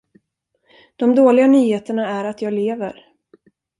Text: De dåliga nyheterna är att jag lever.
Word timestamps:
De 0.95 1.15
dåliga 1.15 1.47
nyheterna 1.47 2.07
är 2.09 2.23
att 2.25 2.41
jag 2.41 2.53
lever. 2.53 3.07